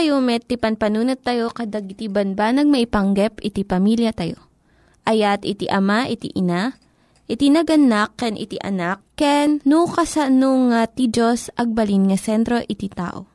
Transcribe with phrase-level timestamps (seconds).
[0.00, 4.48] Tayo met, ti panpanunat tayo kadag iti banbanag maipanggep iti pamilya tayo.
[5.04, 6.72] Ayat iti ama, iti ina,
[7.28, 12.88] iti naganak, ken iti anak, ken no kasano nga ti Diyos agbalin nga sentro iti
[12.88, 13.28] tao.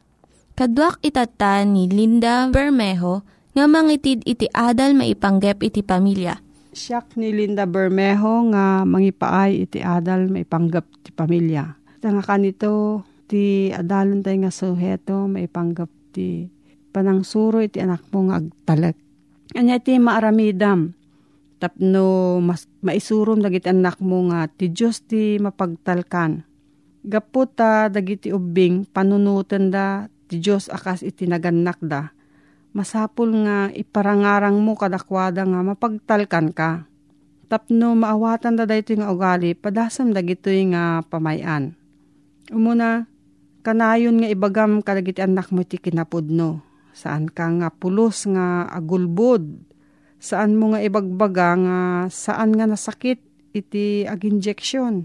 [0.57, 3.21] Kaduak itata ni Linda Bermejo
[3.53, 6.41] nga mangitid iti adal maipanggep iti pamilya.
[6.73, 11.77] Siyak ni Linda Bermejo nga mangipaay iti adal maipanggap ti pamilya.
[12.01, 16.54] Ita nga kanito ti adalon tayo nga suheto maipanggap ti
[16.95, 18.95] panangsuro iti anak mo nga agtalek.
[19.51, 20.95] Anya ti maaramidam
[21.55, 26.43] Tapno mas maisurom dagiti anak mo nga ti Diyos ti mapagtalkan.
[27.05, 32.11] Gaputa dagiti ubing panunutan da ti Diyos akas iti naganak da.
[32.75, 36.85] Masapul nga iparangarang mo kadakwada nga mapagtalkan ka.
[37.47, 41.71] Tapno maawatan da dayto nga ugali padasam dagito nga pamayan.
[42.51, 43.07] Umuna,
[43.63, 46.74] kanayon nga ibagam kadagiti anak mo ti kinapudno.
[46.95, 49.43] Saan ka nga pulos nga agulbod.
[50.15, 53.19] Saan mo nga ibagbaga nga saan nga nasakit
[53.51, 55.03] iti ag-injection.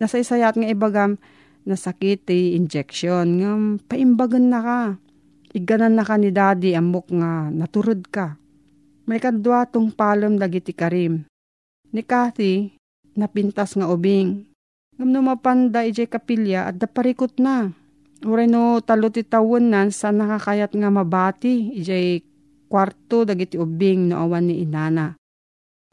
[0.00, 1.20] Nasa isayat nga ibagam
[1.68, 3.52] nasakit ti injection nga
[3.84, 4.80] paimbagan na ka
[5.50, 8.38] Iganan na ka ni daddy amok nga naturod ka.
[9.10, 11.26] May kadwa tong palom dagiti karim.
[11.90, 12.70] Ni Kathy,
[13.18, 14.46] napintas nga ubing.
[14.94, 17.74] Ngam no mapanda ijay kapilya at daparikot na.
[18.20, 22.20] Uray no talo ti tawon nan sa nakakayat nga mabati ijay
[22.68, 25.16] kwarto dagiti ubing no awan ni inana.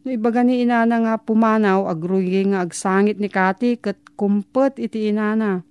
[0.04, 5.64] No ibaga ni inana nga pumanaw agrugi nga agsangit ni Kathy kat kumpet iti inana.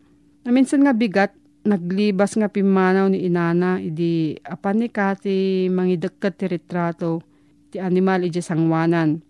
[0.43, 1.37] Na minsan nga bigat
[1.69, 7.20] naglibas nga pimanaw ni inana idi apan ni kati mangidagkat ti retrato
[7.69, 9.20] ti animal iji sangwanan.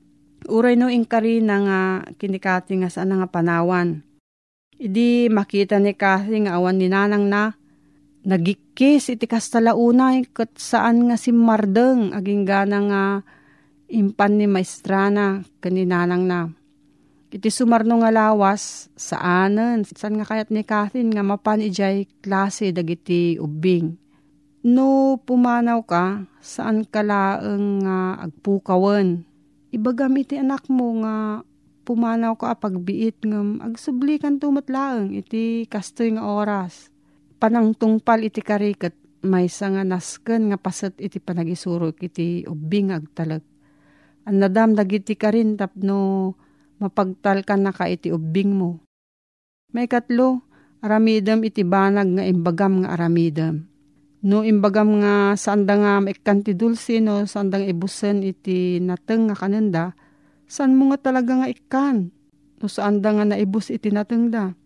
[0.46, 1.80] Uray no inkari na nga
[2.22, 4.06] kinikati nga saan nga panawan.
[4.76, 7.56] Idi makita ni Kathy nga awan ni nanang na
[8.26, 13.02] nagikis iti kastalaunay kat saan nga si Mardeng aging gana nga
[13.88, 16.40] impan ni maestrana kaninanang na
[17.36, 23.36] Iti sumarno nga lawas, saanen, saan nga kayat ni Catherine nga mapan ijay klase dagiti
[23.36, 23.92] ubing.
[24.64, 29.26] No pumanaw ka, saan ka laeng nga agpukawan.
[29.68, 31.44] Ibagam iti anak mo nga
[31.86, 36.90] pumanaw ka pagbiit ngam agsublikan tumatlaeng iti kastoy nga oras.
[37.38, 38.92] Panang tungpal iti karikat
[39.22, 43.42] may nga nasken nga pasat iti panagisurok iti ubing agtalag.
[44.26, 46.34] Ang nadam dagiti karin tapno
[46.82, 48.82] mapagtal ka na ka iti ubing mo.
[49.70, 50.42] May katlo,
[50.82, 53.66] aramidam iti banag nga imbagam nga aramidam.
[54.26, 59.30] No imbagam nga saan da nga maikkan ti dulce no saan da nga iti nateng
[59.30, 59.94] nga kanenda,
[60.46, 62.10] saan mo nga talaga nga ikan?
[62.62, 64.56] No saan da nga naibus iti nateng da?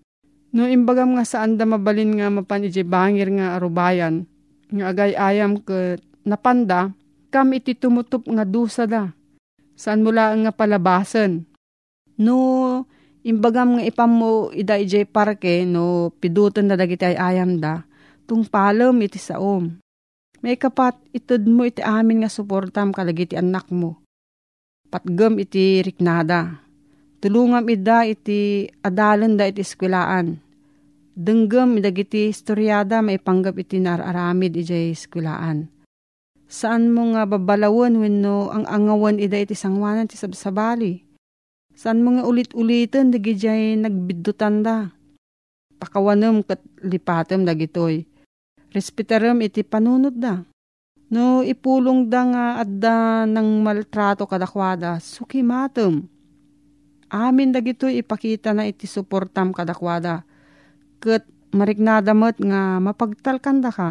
[0.55, 4.27] No imbagam nga saan da mabalin nga mapan bangir nga arubayan,
[4.71, 6.95] nga agay ayam ke napanda,
[7.31, 9.15] kam iti tumutup nga dusa da.
[9.79, 11.47] Saan mula nga palabasan?
[12.21, 12.85] No,
[13.25, 17.87] imbagam nga ipam mo ida ijay parke no pidutan na dagiti ay ayam da,
[18.29, 19.81] tung palom iti saom.
[20.41, 24.00] May kapat itod mo iti amin nga suportam kalagiti anak mo.
[24.91, 26.59] Patgam iti riknada.
[27.23, 30.43] Tulungam ida iti adalan da iti eskwelaan.
[31.15, 35.71] Denggam idagiti istoryada may panggap iti nararamid ijay eskwelaan.
[36.51, 41.11] Saan mo nga babalawan wenno ang angawan ida iti sangwanan ti sabsabali
[41.81, 44.93] Saan mga ulit-ulitan dagi jay nagbidutan da.
[45.81, 48.05] Pakawanam kat lipatem dagitoy.
[48.77, 50.45] Respetaram iti panunod da.
[51.11, 56.07] No ipulong da nga adda ng maltrato kadakwada, sukimatem.
[57.11, 60.23] Amin dagitoy ipakita na iti suportam kadakwada.
[61.03, 63.91] Kat mariknadamat nga mapagtalkan da ka.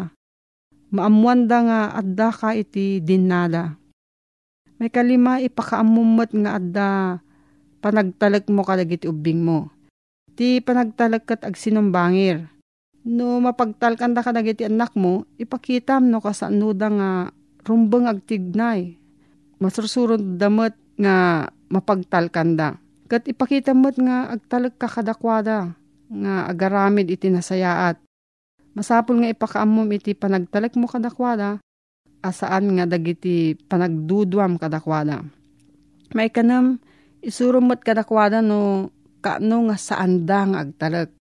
[0.88, 3.76] Maamuan da nga adda ka iti dinnada.
[4.80, 6.88] May kalima ipakaamumot nga adda
[7.84, 9.68] panagtalag mo kadagiti ubing mo.
[10.40, 12.48] Ti panagtalag kat ag sinumbangir.
[13.06, 17.10] No mapagtalkan da kadagiti anak mo, ipakitam no kasanuda nga
[17.64, 18.96] rumbeng agtignay.
[19.60, 22.76] Masursurod damat nga mapagtalkan da.
[23.10, 25.74] Kat ipakita mo't nga agtalag ka kadakwada
[26.10, 27.98] nga agaramid iti nasayaat.
[28.76, 31.58] Masapul nga ipakaamom iti panagtalag mo kadakwada
[32.20, 35.24] asaan nga dagiti panagdudwam kadakwada.
[36.14, 36.78] May kanam
[37.20, 38.88] Isurumot kadakwada no
[39.20, 41.12] kaano nga saan da nga agtalag.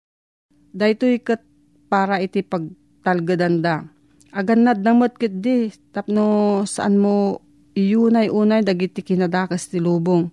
[0.72, 1.44] Daytoy kat
[1.90, 3.84] para iti pagtalgadan da.
[4.30, 7.42] Aganad namot kit di tapno saan mo
[7.74, 10.30] iyunay-unay dagiti kinadakas ti lubong.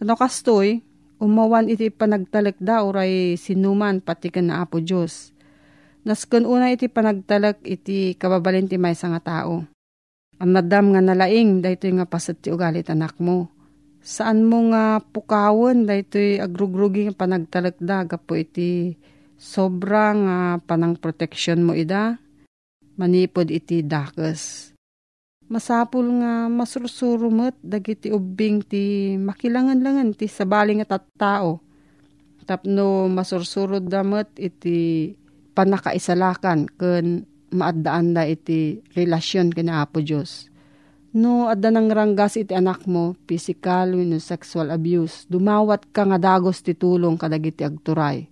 [0.00, 0.80] Tano kastoy,
[1.20, 5.36] umawan iti panagtalak da oray sinuman pati kan na apo Diyos.
[6.08, 9.64] Nasken una iti panagtalak iti kababalin ti may nga tao.
[10.40, 13.54] Ang nadam nga nalaing daytoy nga pasat ti ugalit anak mo
[14.04, 19.00] saan mo nga pukawan daytoy agrugrugi nga panagtalagda gapo iti
[19.38, 22.18] sobra nga panang protection mo ida
[22.94, 24.72] manipod iti dakes.
[25.44, 31.60] Masapul nga masursurumot dagiti ubing ti makilangan-langan ti sabali nga tattao.
[32.44, 35.12] Tapno masursurod damat iti
[35.56, 40.52] panakaisalakan ken maaddaan da iti relasyon kina Apo Diyos
[41.14, 46.58] No, adda nang ranggas iti anak mo, physical wenno sexual abuse, dumawat ka nga dagos
[46.58, 48.26] ti tulong kadagiti agturay.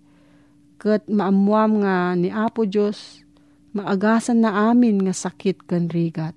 [0.82, 3.22] Ket maamuam nga ni Apo Diyos,
[3.70, 6.34] maagasan na amin nga sakit kan rigat.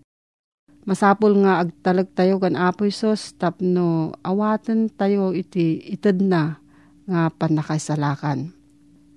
[0.86, 6.62] Masapul nga agtalag tayo kan Apo Isos, tapno awaten tayo iti ited na
[7.10, 8.54] nga panakaisalakan.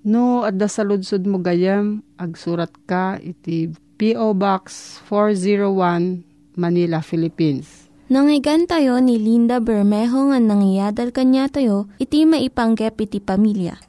[0.01, 0.81] No, adda sa
[1.29, 3.69] mo gayam, agsurat ka iti
[4.01, 4.33] P.O.
[4.33, 6.25] Box 401,
[6.57, 7.85] Manila, Philippines.
[8.09, 13.88] Nangyigan tayo ni Linda Bermejo nga nangyadal kanya tayo, iti maipanggep iti pamilya.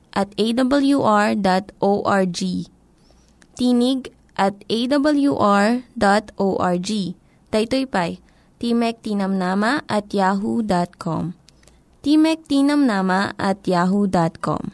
[0.11, 1.39] at awr.org.
[3.57, 4.01] Tinig
[4.37, 5.71] at awr.org.
[7.51, 8.23] Daytoy pay,
[8.59, 11.35] Timek Tinamnama at yahoo.com.
[12.01, 14.71] Timek Tinamnama at yahoo.com.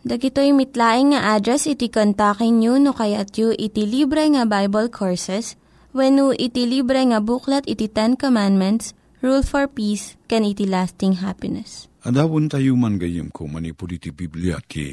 [0.00, 5.60] Dagitoy mitlaing nga address iti kontakin nyo no kayat yu iti libre nga Bible Courses
[5.92, 11.20] when no iti libre nga buklat iti Ten Commandments, Rule for Peace, can iti lasting
[11.20, 11.89] happiness.
[12.00, 14.88] Adawon tayo man gayem ko manipod iti Biblia ti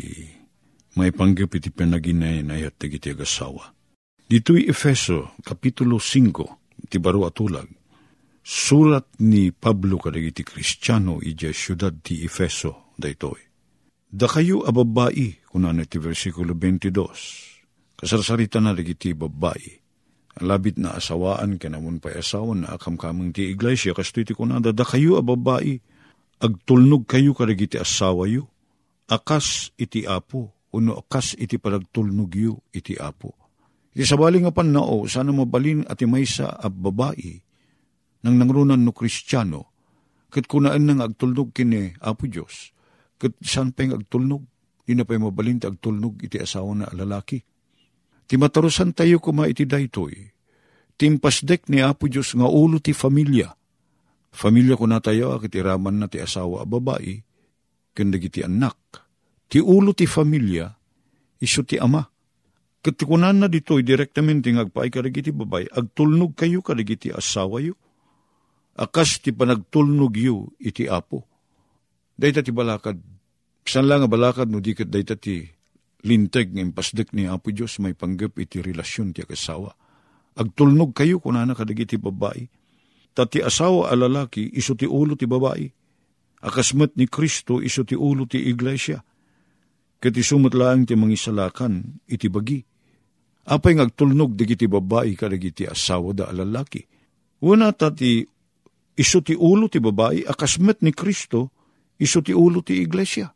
[1.00, 3.72] may panggap iti panaginay na ayat iti agasawa.
[4.28, 7.72] Dito'y Efeso, Kapitulo 5, ti baro atulag.
[8.44, 13.40] Surat ni Pablo kadagiti Kristiyano ija syudad ti Efeso, daytoy.
[14.12, 16.92] Da kayo ababai, kunan iti versikulo 22.
[17.96, 19.80] Kasarsarita na dagiti babai.
[20.44, 24.76] Labit na asawaan kanamun pa asawan na akam kamang ti iglesia kasto iti kunada.
[24.76, 25.80] Da kayo ababai,
[26.38, 28.46] agtulnog kayo kadagiti asawa yu.
[29.08, 33.34] Akas iti apo, uno akas iti palagtulnog yu iti apo.
[33.98, 37.42] Iti sabali nga panao, sana mabalin at maysa a babae,
[38.22, 39.74] nang nangrunan no kristyano,
[40.30, 42.78] kat kunaan nang agtulnog kini Apo Diyos,
[43.18, 44.46] kat saan pa agtulnog,
[44.86, 47.42] di na pa'y mabalin ti agtulnog iti asawa na lalaki.
[48.30, 50.14] Ti matarusan tayo kuma iti daytoy,
[50.94, 53.57] timpasdek ni Apo Diyos nga ulo ti familia.
[54.34, 57.24] Familia ko na tayo, akit iraman na ti asawa a babae,
[57.96, 58.78] kandag iti anak.
[59.48, 60.68] Ti ulo ti familia,
[61.40, 62.04] iso ti ama.
[62.84, 67.76] Katikunan na dito'y direktamente ngagpaay karigiti babay, agtulnog kayo karigiti asawa yo.
[68.78, 71.26] Akas ti panagtulnog yo iti apo.
[72.14, 72.98] Dayta ti balakad,
[73.66, 75.58] san lang nga balakad no dikat dayta ti
[76.06, 79.74] linteg ng pasdek ni Apo Diyos may panggap iti relasyon ti akasawa.
[80.38, 82.46] Agtulnog kayo kunana kadagiti babae.
[83.18, 85.66] Tati asawa a lalaki iso ti ulo ti babae.
[86.46, 89.02] Akasmat ni Kristo iso ti ulo ti iglesia.
[89.98, 92.62] Kati sumot lang ti mangisalakan iti bagi.
[93.50, 96.86] Apay ngagtulnog digiti babae kadagiti asawa da lalaki.
[97.42, 98.22] Una tati
[98.94, 101.50] iso ti ulo ti babae akasmet ni Kristo
[101.98, 103.34] iso ti ulo ti iglesia.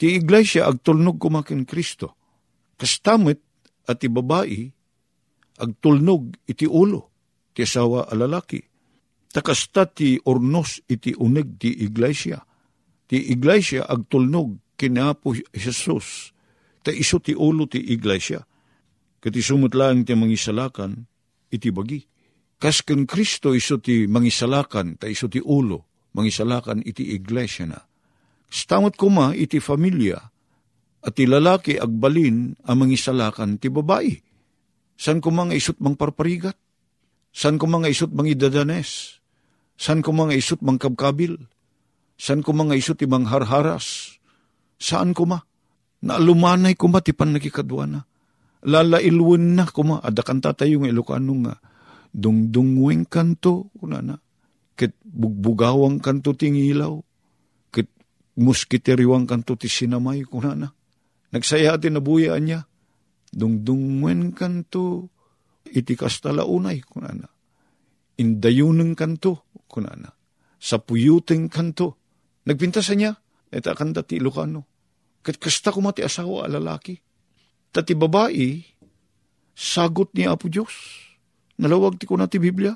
[0.00, 2.16] Ti iglesia agtulnog kumakin Kristo.
[2.80, 3.36] Kastamit
[3.84, 4.64] at ti babae
[5.60, 7.12] agtulnog iti ulo
[7.52, 8.64] ti asawa a lalaki.
[9.28, 12.40] Takasta ti ornos iti uneg ti iglesia.
[13.08, 16.32] Ti iglesia agtulnog kinapo Jesus.
[16.80, 18.40] Ta iso ti ulo ti iglesia.
[19.18, 20.96] Kati sumot lang ti mangisalakan
[21.52, 22.00] iti bagi.
[22.58, 27.80] Kas ken Kristo iso ti mangisalakan ta iso ti ulo mangisalakan iti iglesia na.
[28.48, 30.16] Stamot kuma iti familia
[31.04, 34.14] at ti lalaki agbalin ang mangisalakan ti babae.
[34.98, 36.58] San ko mga isut mang parparigat?
[37.30, 39.17] San ko isut mang idadanes?
[39.78, 41.38] San ko mga isut mang kabkabil?
[42.18, 44.18] San ko mga isut ibang harharas?
[44.78, 45.38] Saan ko ma?
[46.02, 48.02] Naalumanay ko ma ti pan nakikadwana.
[48.66, 49.96] Lalailwan na ko ma.
[50.02, 51.54] Adakanta tayo ng Ilocano nga.
[52.10, 53.70] Dungdungweng kanto.
[53.78, 54.18] Kuna na.
[54.74, 56.94] Kit bugbugawang kanto tingilaw.
[57.70, 57.90] Kit
[58.38, 60.26] muskitiriwang kanto ti sinamay.
[60.26, 60.68] Kuna na.
[61.30, 62.60] Nagsaya ti nabuyaan niya.
[63.30, 65.10] Dungdungwen kanto.
[65.70, 66.82] Iti kastalaunay.
[66.82, 67.28] Kuna na.
[68.18, 69.47] Indayuneng kanto.
[69.78, 70.10] Kuna na.
[70.58, 71.94] Sa puyuteng kanto.
[72.50, 73.14] Nagpintasan niya.
[73.46, 74.66] Eta kanda ti Ilocano.
[75.22, 76.98] Kat kasta ko mati asawa a lalaki.
[77.70, 78.58] Tati babae,
[79.54, 80.74] sagot ni Apo Diyos.
[81.62, 82.74] Nalawag ti ko na ti Biblia.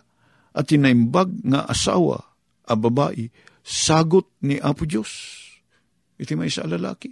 [0.54, 2.22] At tinaimbag nga asawa
[2.70, 3.26] a babae,
[3.66, 5.10] sagot ni Apo Diyos.
[6.22, 7.10] Iti may sa lalaki.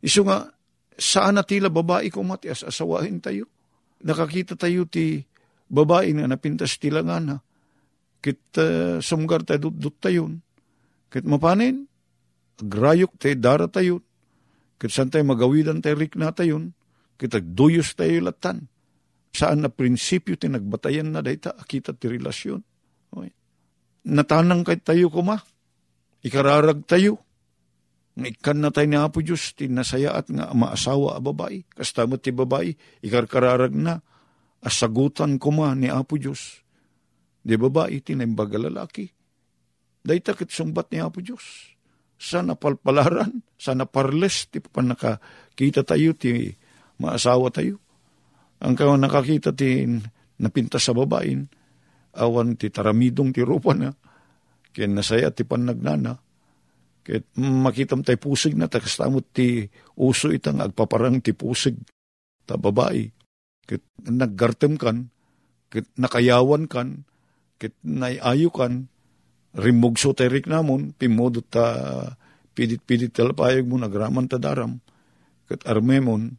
[0.00, 0.48] Iso nga,
[0.96, 3.52] saan na tila babae ko mati as asawahin tayo?
[4.00, 5.20] Nakakita tayo ti
[5.68, 7.36] babae nga napintas tilangan ha.
[8.26, 10.42] Kit uh, sumgar tayo dut tayon.
[11.06, 11.86] Kit mapanin,
[12.58, 14.02] agrayok tayo dara tayon.
[14.82, 16.74] Kit saan tayo magawidan tayo rik na tayon.
[17.14, 18.66] Kit agduyos tayo latan.
[19.30, 22.66] Saan na prinsipyo tinagbatayan na dayta akita ti relasyon.
[23.14, 23.30] Okay.
[24.10, 25.38] Natanang kay tayo kuma.
[26.26, 27.22] Ikararag tayo.
[28.18, 31.62] Nga ikan na tayo ni Apo Diyos, tinasayaat nga maasawa a babae.
[31.70, 32.74] Kastamot ti babae,
[33.06, 34.02] ikarkararag na.
[34.66, 36.65] Asagutan ko ma ni Apo Diyos.
[37.46, 39.06] Di babae, tinimbaga lalaki.
[40.02, 41.78] Day takit sumbat ni Apo Diyos.
[42.18, 46.50] Sana palpalaran, sana parles, ti pa nakakita tayo, ti
[46.98, 47.78] maasawa tayo.
[48.66, 49.86] Ang kawan nakakita ti
[50.42, 51.46] napinta sa babain,
[52.16, 53.92] awan ti taramidong ti rupa na,
[54.72, 56.16] kaya nasaya ti panagnana,
[57.04, 59.68] kaya makitam tayo pusig na, takastamot ti
[60.00, 61.76] uso itang agpaparang ti pusig,
[62.48, 63.06] ta babae.
[63.68, 65.12] Kaya naggartem kan,
[65.68, 67.04] kaya nakayawan kan,
[67.56, 68.88] kaya naiayo kan,
[69.56, 71.66] rimugso terik namon, pimodo ta
[72.56, 74.80] pidit-pidit talapayag mo, nagraman ta daram,
[75.48, 76.36] kaya armemon,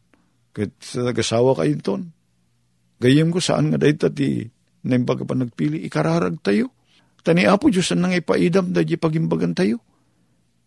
[0.53, 0.69] kaya
[1.01, 2.01] nagasawa kayo ton.
[2.97, 4.49] Gayem ko saan nga dahil ti
[4.87, 6.73] naimbag pa nagpili, ikararag tayo.
[7.21, 9.83] Tani apo Diyos ang nang ipaidam da pagimbagan tayo.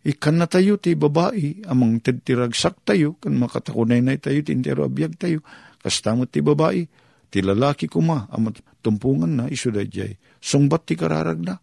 [0.00, 5.44] Ikan na tayo ti babae, amang titiragsak tayo, kan makatakunay na tayo, tintero abiyag tayo,
[5.80, 6.84] kastamot ti babae,
[7.30, 10.18] ti lalaki kuma, amat tumpungan na, iso da jay.
[10.42, 11.54] Sungbat ti kararag na.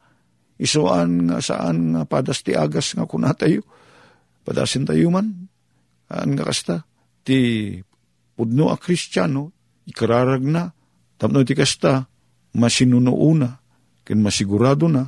[0.58, 3.62] Isuan nga saan nga padas ti agas nga kuna tayo.
[4.48, 5.52] Padasin tayo man.
[6.08, 6.88] Aan nga kasta.
[7.28, 7.38] Ti
[8.34, 9.52] pudno a kristyano,
[9.86, 10.72] ikararag na.
[11.20, 12.08] Tapno ti kasta,
[12.56, 13.50] masinunuuna,
[14.06, 15.04] kin masigurado na,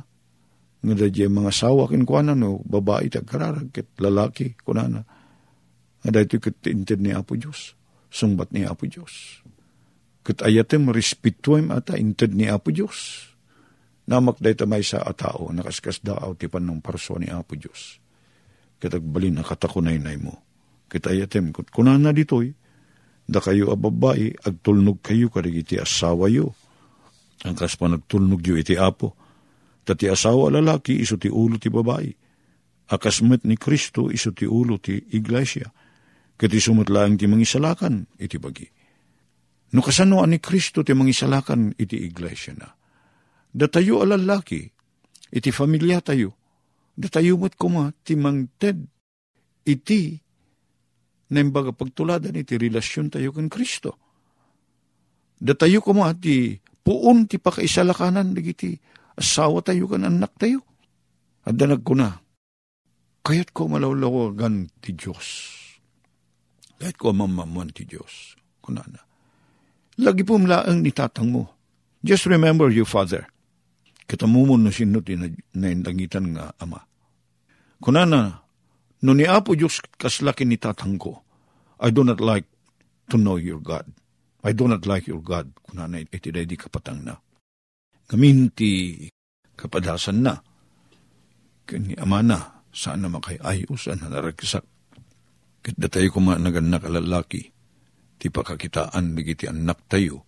[0.80, 5.04] nga dadya mga sawa kin kuana no, babae tagkararag, kit lalaki kunana.
[6.02, 7.76] Nga dahito kit inted ni Apo Diyos,
[8.08, 9.44] sungbat ni Apo Diyos.
[10.30, 13.26] Kit ayatem respetuem ata inted ni Apo Diyos.
[14.06, 17.98] Namak dahito may sa atao, nakaskas daaw ti panong parso ni Apo Diyos.
[18.78, 20.38] Kit agbalin na katakunay mo.
[20.86, 22.54] Kit ayatem, kut kunana ditoy,
[23.26, 26.54] da kayo a babae, agtulnog kayo karigiti asawa yo.
[27.42, 29.18] Ang kas pa nagtulnog yo iti apo.
[29.82, 32.06] Tati asawa lalaki, iso ti ulo ti babae.
[32.86, 35.74] Akasmet ni Kristo, iso ti ulo ti iglesia.
[36.38, 38.78] Kati sumutlaang ti mangisalakan, iti bagi.
[39.70, 42.74] No kasanoan ni Kristo ti mangisalakan, iti iglesia na.
[43.50, 44.66] Da tayo a lalaki,
[45.30, 46.34] iti familia tayo.
[46.98, 48.82] Da tayo mat kuma, ti mangted,
[49.66, 50.18] iti
[51.30, 53.94] na imbaga pagtuladan iti relasyon tayo kan Kristo.
[55.38, 58.74] Da tayo kuma ti puon ti pakaisalakanan digiti
[59.14, 60.66] asawa tayo kan anak tayo.
[61.46, 62.20] At danag ko na,
[63.24, 65.28] kayat ko malawlawagan ti Diyos.
[66.76, 68.36] Kayat ko mamamuan ti Diyos.
[68.60, 69.09] Kunana.
[70.00, 71.44] Lagi po mlaang ni tatang mo.
[72.00, 73.28] Just remember you, Father.
[74.08, 75.28] Kita mumon na sinuti na,
[75.68, 76.80] indangitan nga ama.
[77.84, 78.40] Kunana,
[79.04, 81.20] no ni Apo Diyos kaslaki ni tatang ko,
[81.80, 82.48] I do not like
[83.12, 83.84] to know your God.
[84.40, 85.52] I do not like your God.
[85.68, 87.14] Kunana iti di kapatang na.
[88.08, 89.04] Kaminti
[89.52, 90.34] kapadasan na.
[91.68, 94.64] Kani ama na, saan na makayayos, na naragsak.
[95.60, 97.52] Kita tayo kuma naganak alalaki,
[98.20, 100.20] ti pakakitaan nagiti anak tayo,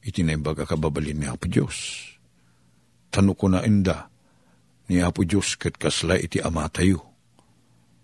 [0.00, 2.08] iti na imbaga kababalin ni Apo Diyos.
[3.12, 4.08] Tano ko na inda,
[4.88, 7.04] ni Apo Diyos kat kasla iti ama tayo.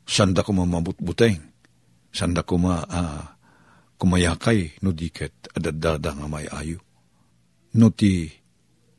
[0.05, 1.41] Sanda ko mamabutbuteng,
[2.13, 3.25] sanda ko ma uh,
[3.97, 6.85] kumayakay no diket adadada nga may ayo.
[7.73, 8.29] No ti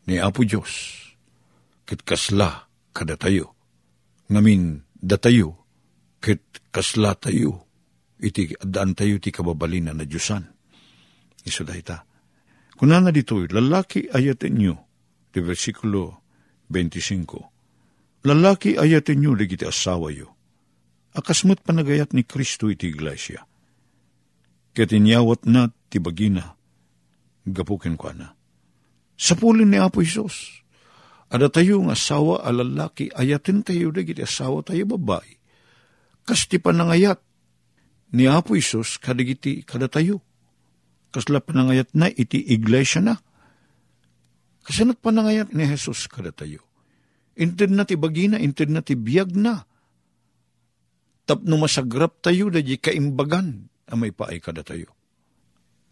[0.09, 0.97] ni Apo Diyos,
[1.85, 3.53] kat kasla kada tayo.
[4.33, 5.53] Ngamin datayo,
[6.17, 6.41] kat
[6.73, 7.66] kasla tayo,
[8.21, 10.45] iti adaan tayo ti kababalina na Diyosan.
[11.45, 12.03] Iso dahita.
[12.77, 14.75] Kunana dito, lalaki ayatin nyo,
[15.33, 16.21] ti versikulo
[16.69, 18.25] 25.
[18.27, 20.33] Lalaki ayatin nyo, ligiti asawa yo.
[21.17, 23.41] Akasmat panagayat ni Kristo iti iglesia.
[24.77, 26.53] Katinyawat na ti bagina,
[27.49, 28.27] gapukin kwa na.
[29.17, 30.61] Sa pulin ni Apo Isos,
[31.33, 35.41] ada tayo ng asawa alalaki, ayatin tayo dagiti asawa tayo babae.
[36.21, 37.17] Kas ti panangayat
[38.13, 40.23] ni Apo Isos, kadigiti kada tayo.
[41.11, 43.15] Kasla panangayat na iti iglesia na.
[44.67, 46.63] Kasanat panangayat ni Jesus kada tayo.
[47.39, 49.63] Inted na ti bagina, inted na ti biyag na.
[51.27, 54.91] Tapno masagrap tayo da di kaimbagan, amay paay kada tayo.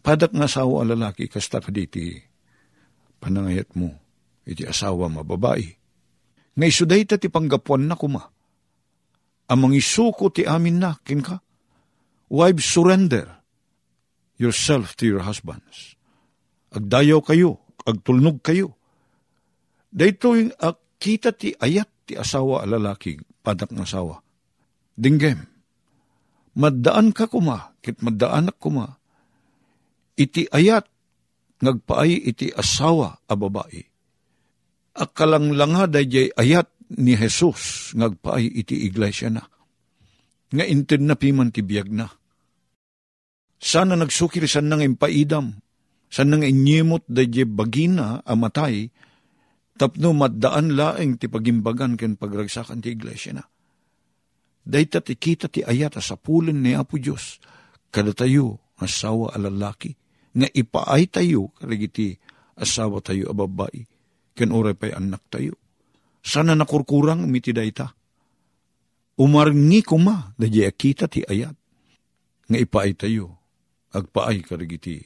[0.04, 2.20] Padak nga asawa alalaki, kasta kaditi,
[3.18, 3.90] panangayat mo,
[4.46, 5.66] iti asawa mababae.
[6.56, 8.22] Nga isuday ta ti panggapuan na kuma.
[9.46, 11.45] Amang isuko ti amin na, kin ka.
[12.26, 13.38] Wives, surrender
[14.34, 15.94] yourself to your husbands.
[16.74, 18.74] Agdayaw kayo, agtulnog kayo.
[19.94, 24.20] Dahito yung uh, kita ti ayat ti asawa lalaki, padak ng asawa.
[24.98, 25.46] Dinggem,
[26.58, 28.98] maddaan ka kuma, kit maddaan kuma,
[30.18, 30.90] iti ayat,
[31.62, 33.82] ngagpaay iti asawa a babae.
[34.96, 39.46] Akalanglanga dayjay ayat ni Jesus, ngagpaay iti iglesia na.
[40.54, 42.06] Nga inted na piman ti biyag na.
[43.56, 45.58] Sana nagsukir san nang impaidam,
[46.06, 48.86] san nang inyimot dayjay bagina amatay,
[49.74, 53.44] tapno maddaan laeng ti pagimbagan ken pagragsakan ti iglesia na.
[54.66, 57.38] Dayta ti kita ti ayat sa pulin ni Apo Diyos,
[57.88, 59.94] kada tayo asawa alalaki,
[60.36, 62.12] nga ipaay tayo karigiti
[62.60, 63.82] asawa tayo a babae,
[64.36, 65.56] ken oray pa'y anak tayo.
[66.20, 67.95] Sana nakurkurang miti dayta.
[69.16, 71.56] Umarngi kuma, dadya kita ti ayat,
[72.46, 73.40] nga ipaay tayo,
[73.96, 75.00] agpaay karigiti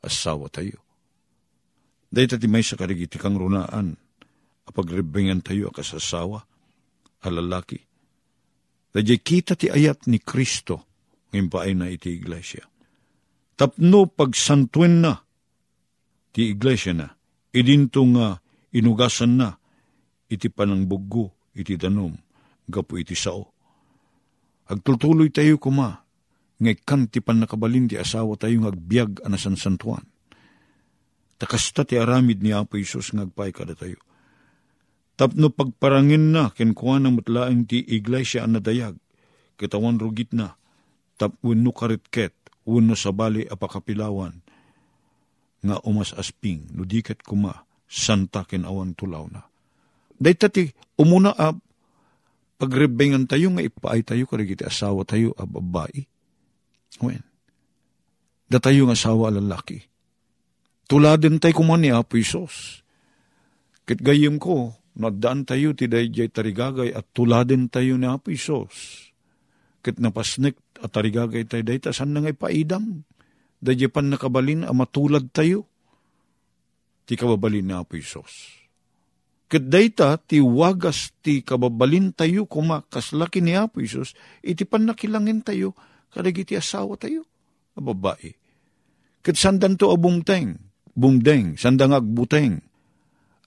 [0.00, 0.80] asawa tayo.
[2.08, 4.00] Dahil ti may sa karigiti kang runaan,
[4.64, 6.40] apagrebingan tayo akasasawa,
[7.20, 7.76] alalaki.
[8.96, 10.88] Dahil kita ti ayat ni Kristo,
[11.28, 12.64] ngayon pa ay na iti iglesia.
[13.60, 15.20] Tapno pagsantuin na,
[16.32, 17.12] ti iglesia na,
[17.52, 18.40] idinto nga
[18.72, 19.52] inugasan na,
[20.32, 22.23] iti panang buggo, iti danom,
[22.70, 23.52] gapo iti sao.
[24.64, 26.04] Agtultuloy tayo kuma,
[26.60, 30.04] ngaykan ti pan nakabalin ti asawa tayo ngagbiag anasan santuan
[31.38, 33.98] takasta ti aramid ni Apo Isus ngagpay kada tayo.
[35.14, 38.98] Tapno pagparangin na kenkuha na matlaang ti iglesia ang nadayag,
[39.60, 40.58] kitawan rugit na,
[41.14, 42.34] tap wenno karitket,
[42.66, 44.42] wenno sabali apakapilawan,
[45.62, 49.46] nga umas asping, nudiket kuma, santa ken awan tulaw na.
[50.18, 50.64] Dahil ti,
[50.98, 51.62] umuna ab,
[52.64, 56.08] pagrebengan tayo nga ipaay tayo karigiti asawa tayo a babae.
[57.04, 57.20] When?
[58.48, 59.84] Da tayo nga asawa lalaki
[60.84, 62.84] Tuladin tayo kuman ni Apo Isos.
[63.88, 69.08] Kit gayim ko, nadaan tayo ti dayjay tarigagay at tuladin tayo ni Apo Isos.
[69.80, 73.04] Kit napasnik at tarigagay tayo dayta, saan na ngay paidam?
[73.64, 75.64] Dayjay pan nakabalin, amatulad tayo.
[77.08, 78.63] Ti kababalin ni Apo Isos.
[79.44, 85.76] Kit dayta, ti wagas ti kababalin tayo kumakaslaki ni Apo Isos, iti pan nakilangin tayo,
[86.08, 87.28] kadagiti asawa tayo,
[87.76, 88.32] a babae.
[89.20, 90.56] Kit sandan to abumteng,
[90.96, 92.64] bumdeng, sandangag buteng,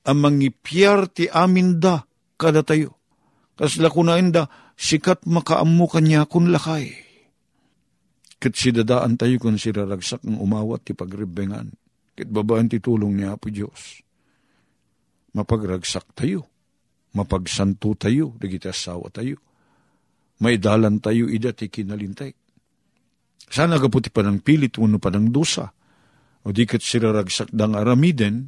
[0.07, 2.05] ang mangipyar ti amin da
[2.39, 2.95] kada tayo.
[3.57, 6.93] Kasla kunain da, sikat makaamu kanya kun lakay.
[8.37, 11.73] Kit si dadaan tayo kung si raragsak ng umawat ti pagribengan.
[12.13, 14.06] Kit babaan ti tulong niya po Diyos.
[15.35, 16.47] Mapagragsak tayo.
[17.17, 18.35] Mapagsanto tayo.
[18.37, 19.41] Dagiti asawa tayo.
[20.39, 22.31] May dalan tayo ida ti kinalintay.
[23.47, 25.71] Sana gaputi pa ng pilit, uno pa ng dusa
[26.47, 28.47] o di kat siraragsak dang aramiden,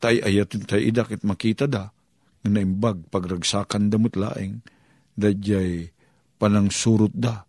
[0.00, 1.92] tay ayatin tay idakit makita da,
[2.40, 4.64] nga naimbag pagragsakan damot laeng,
[5.12, 5.92] dadyay
[6.40, 7.44] panang surut da,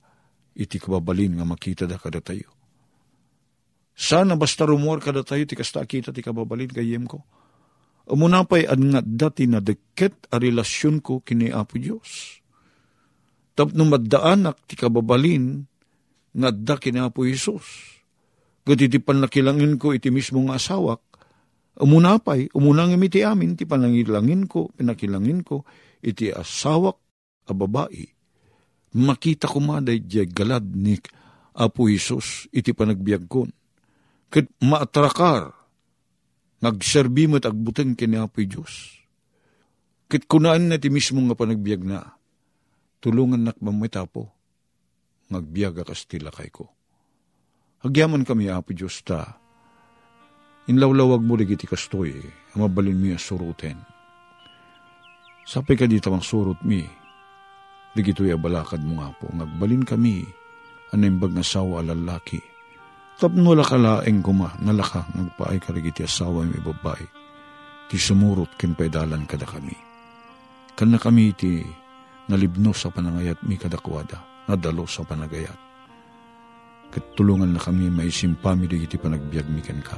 [0.51, 2.51] iti kababalin nga makita da kada tayo.
[3.95, 7.23] Sana basta rumor kada tayo, ti kita ti kababalin kayem ko.
[8.03, 12.39] Umuna pa'y ad nga dati na deket a relasyon ko kini Apo Diyos.
[13.53, 15.63] Tapno maddaanak ti kababalin
[16.35, 17.93] nga da kini Apo Isus
[18.63, 21.03] Iti panakilangin ko iti mismo nga asawak,
[21.83, 25.67] umunapay, umunang imiti amin, ti panangilangin ko, pinakilangin ko,
[25.99, 26.95] iti asawak
[27.43, 28.07] a babae.
[28.95, 30.95] Makita ko maday di galad ni
[31.59, 33.51] Apo Isus, iti panagbiag kon.
[34.31, 35.51] Kat maatrakar,
[36.63, 39.03] nagserbi mo't agbuteng kini Apo Diyos.
[40.07, 42.15] Kit kunaan na ti mismo nga panagbiag na,
[43.03, 44.31] tulungan nak mamitapo,
[45.27, 46.71] ngagbiag akas tilakay ko
[47.83, 49.35] Agyaman kami, Apo Diyos ta.
[50.71, 52.15] Inlawlawag mo ligiti kastoy,
[52.55, 53.75] mabalin mi suruten.
[55.43, 56.79] Sapay ka dito ang surut mi,
[57.99, 60.23] ligito'y abalakad mo nga po, ngagbalin kami,
[60.95, 61.83] animbag nga sawa
[63.23, 63.31] lalaki.
[63.31, 67.07] Tapno lakalaeng kuma, nalaka, ngagpaay ka ligiti asawa mi babae,
[67.87, 69.75] ti sumurot kin pedalan kada kami.
[70.75, 71.63] Kana kami ti
[72.27, 75.73] nalibno sa panangayat mi kadakwada, nadalo sa panagayat
[76.93, 79.97] Katulungan na kami may simpami di iti panagbiagmikan ka.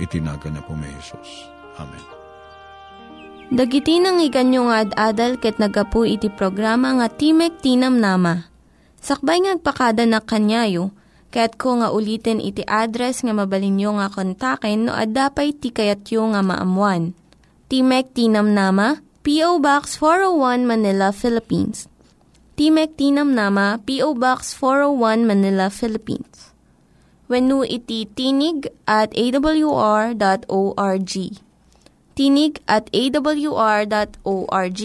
[0.00, 1.52] Itinaga na po may Jesus.
[1.76, 2.00] Amen.
[3.52, 8.48] Dagiti nang iganyo nga ad-adal ket nagapu iti programa nga Timek Tinam Nama.
[9.04, 10.96] Sakbay ngagpakada na kanyayo,
[11.34, 17.18] kaya't ko nga ulitin iti address nga mabalinyo nga kontaken no ad-dapay tikayatyo nga maamuan.
[17.66, 19.58] Timek Tinam Nama, P.O.
[19.58, 21.90] Box 401 Manila, Philippines
[22.54, 24.14] Timek Tinam Nama, P.O.
[24.14, 26.54] Box 401 Manila, Philippines.
[27.26, 30.14] When iti tinig at awr.org.
[32.14, 34.82] tinig at awr.org.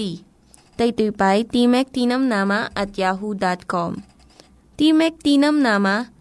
[0.80, 4.02] Daytoy pa'y Timek Tinamnama at yahoo.com.
[4.74, 6.10] Timek Tinamnama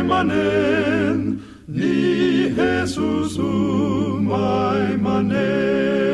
[0.00, 6.11] my maimanen, ni Jesus, o maimanen.